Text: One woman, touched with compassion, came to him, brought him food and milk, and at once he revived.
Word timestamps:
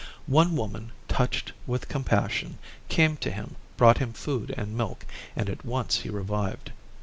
One 0.25 0.55
woman, 0.55 0.93
touched 1.07 1.53
with 1.67 1.87
compassion, 1.87 2.57
came 2.89 3.17
to 3.17 3.29
him, 3.29 3.55
brought 3.77 3.99
him 3.99 4.13
food 4.13 4.51
and 4.57 4.75
milk, 4.75 5.05
and 5.35 5.47
at 5.47 5.63
once 5.63 5.97
he 5.97 6.09
revived. 6.09 6.71